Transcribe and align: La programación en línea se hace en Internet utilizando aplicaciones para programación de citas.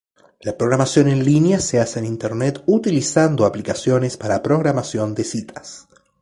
La 0.39 0.57
programación 0.57 1.09
en 1.09 1.23
línea 1.23 1.59
se 1.59 1.79
hace 1.79 1.99
en 1.99 2.05
Internet 2.07 2.63
utilizando 2.65 3.45
aplicaciones 3.45 4.17
para 4.17 4.41
programación 4.41 5.13
de 5.13 5.23
citas. 5.23 5.87